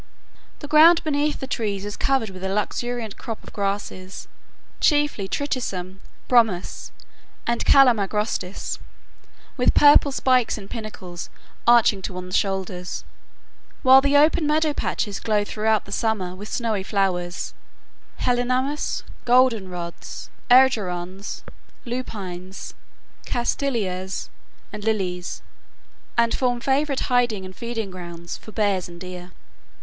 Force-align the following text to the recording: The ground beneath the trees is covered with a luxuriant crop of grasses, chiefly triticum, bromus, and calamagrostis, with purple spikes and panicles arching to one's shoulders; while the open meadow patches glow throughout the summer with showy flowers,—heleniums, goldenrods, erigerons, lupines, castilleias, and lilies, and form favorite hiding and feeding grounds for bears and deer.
The 0.61 0.67
ground 0.67 1.03
beneath 1.03 1.39
the 1.39 1.45
trees 1.45 1.85
is 1.85 1.95
covered 1.95 2.31
with 2.31 2.43
a 2.43 2.49
luxuriant 2.49 3.17
crop 3.19 3.43
of 3.43 3.53
grasses, 3.53 4.27
chiefly 4.79 5.27
triticum, 5.27 5.99
bromus, 6.27 6.89
and 7.45 7.63
calamagrostis, 7.63 8.79
with 9.57 9.75
purple 9.75 10.11
spikes 10.11 10.57
and 10.57 10.71
panicles 10.71 11.29
arching 11.67 12.01
to 12.01 12.13
one's 12.13 12.35
shoulders; 12.35 13.03
while 13.83 14.01
the 14.01 14.17
open 14.17 14.47
meadow 14.47 14.73
patches 14.73 15.19
glow 15.19 15.45
throughout 15.45 15.85
the 15.85 15.91
summer 15.91 16.33
with 16.33 16.51
showy 16.51 16.81
flowers,—heleniums, 16.81 19.03
goldenrods, 19.23 20.31
erigerons, 20.49 21.43
lupines, 21.85 22.73
castilleias, 23.27 24.31
and 24.73 24.83
lilies, 24.83 25.43
and 26.17 26.33
form 26.33 26.59
favorite 26.59 27.01
hiding 27.01 27.45
and 27.45 27.55
feeding 27.55 27.91
grounds 27.91 28.35
for 28.35 28.51
bears 28.51 28.89
and 28.89 28.99
deer. 28.99 29.31